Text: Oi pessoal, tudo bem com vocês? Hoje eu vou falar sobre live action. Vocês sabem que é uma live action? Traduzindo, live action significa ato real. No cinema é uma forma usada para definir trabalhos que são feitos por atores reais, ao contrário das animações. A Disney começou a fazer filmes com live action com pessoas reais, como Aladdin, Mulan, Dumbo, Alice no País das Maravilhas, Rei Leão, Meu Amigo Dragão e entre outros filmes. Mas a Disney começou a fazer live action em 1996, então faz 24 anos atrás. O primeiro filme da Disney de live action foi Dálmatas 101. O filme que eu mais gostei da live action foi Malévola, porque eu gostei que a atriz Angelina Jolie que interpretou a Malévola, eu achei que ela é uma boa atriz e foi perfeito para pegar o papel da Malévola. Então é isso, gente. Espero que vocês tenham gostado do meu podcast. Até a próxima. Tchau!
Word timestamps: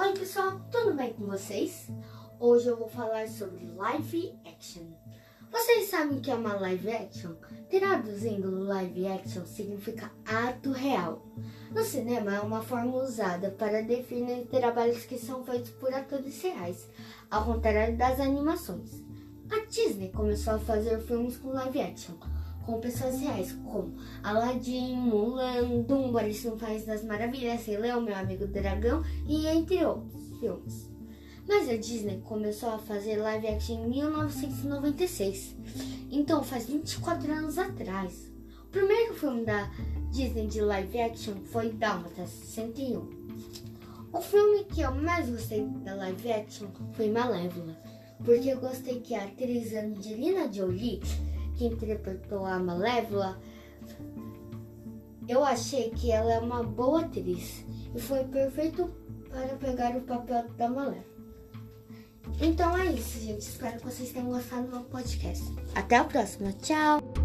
Oi 0.00 0.12
pessoal, 0.12 0.60
tudo 0.70 0.94
bem 0.94 1.12
com 1.12 1.26
vocês? 1.26 1.88
Hoje 2.38 2.68
eu 2.68 2.76
vou 2.76 2.88
falar 2.88 3.26
sobre 3.26 3.66
live 3.66 4.32
action. 4.46 4.84
Vocês 5.50 5.88
sabem 5.90 6.20
que 6.20 6.30
é 6.30 6.36
uma 6.36 6.54
live 6.54 6.88
action? 6.88 7.32
Traduzindo, 7.68 8.62
live 8.62 9.08
action 9.08 9.44
significa 9.44 10.12
ato 10.24 10.70
real. 10.70 11.26
No 11.72 11.82
cinema 11.82 12.32
é 12.32 12.38
uma 12.38 12.62
forma 12.62 12.96
usada 12.96 13.50
para 13.50 13.82
definir 13.82 14.46
trabalhos 14.46 15.04
que 15.04 15.18
são 15.18 15.42
feitos 15.42 15.70
por 15.70 15.92
atores 15.92 16.40
reais, 16.42 16.88
ao 17.28 17.44
contrário 17.44 17.98
das 17.98 18.20
animações. 18.20 19.02
A 19.50 19.66
Disney 19.66 20.12
começou 20.12 20.54
a 20.54 20.60
fazer 20.60 21.00
filmes 21.00 21.36
com 21.36 21.48
live 21.48 21.80
action 21.80 22.14
com 22.68 22.78
pessoas 22.80 23.18
reais, 23.18 23.56
como 23.64 23.94
Aladdin, 24.22 24.94
Mulan, 24.94 25.80
Dumbo, 25.86 26.18
Alice 26.18 26.46
no 26.46 26.58
País 26.58 26.84
das 26.84 27.02
Maravilhas, 27.02 27.64
Rei 27.64 27.78
Leão, 27.78 28.02
Meu 28.02 28.14
Amigo 28.14 28.46
Dragão 28.46 29.02
e 29.26 29.46
entre 29.46 29.82
outros 29.86 30.38
filmes. 30.38 30.90
Mas 31.48 31.66
a 31.70 31.76
Disney 31.78 32.20
começou 32.26 32.68
a 32.68 32.78
fazer 32.78 33.16
live 33.16 33.48
action 33.48 33.86
em 33.86 33.88
1996, 33.88 35.56
então 36.10 36.44
faz 36.44 36.66
24 36.66 37.32
anos 37.32 37.56
atrás. 37.56 38.30
O 38.64 38.66
primeiro 38.66 39.14
filme 39.14 39.46
da 39.46 39.72
Disney 40.10 40.46
de 40.46 40.60
live 40.60 41.00
action 41.00 41.36
foi 41.46 41.72
Dálmatas 41.72 42.28
101. 42.28 42.98
O 44.12 44.20
filme 44.20 44.64
que 44.64 44.82
eu 44.82 44.94
mais 44.94 45.26
gostei 45.30 45.64
da 45.64 45.94
live 45.94 46.32
action 46.32 46.66
foi 46.92 47.08
Malévola, 47.08 47.74
porque 48.22 48.50
eu 48.50 48.60
gostei 48.60 49.00
que 49.00 49.14
a 49.14 49.24
atriz 49.24 49.72
Angelina 49.72 50.52
Jolie 50.52 51.00
que 51.58 51.66
interpretou 51.66 52.46
a 52.46 52.58
Malévola, 52.58 53.38
eu 55.28 55.44
achei 55.44 55.90
que 55.90 56.10
ela 56.10 56.32
é 56.32 56.38
uma 56.38 56.62
boa 56.62 57.00
atriz 57.00 57.64
e 57.94 58.00
foi 58.00 58.24
perfeito 58.24 58.90
para 59.28 59.56
pegar 59.56 59.94
o 59.96 60.00
papel 60.02 60.48
da 60.56 60.68
Malévola. 60.68 61.18
Então 62.40 62.76
é 62.76 62.86
isso, 62.92 63.18
gente. 63.18 63.40
Espero 63.40 63.78
que 63.78 63.84
vocês 63.84 64.12
tenham 64.12 64.28
gostado 64.28 64.66
do 64.66 64.70
meu 64.70 64.84
podcast. 64.84 65.44
Até 65.74 65.96
a 65.96 66.04
próxima. 66.04 66.52
Tchau! 66.52 67.17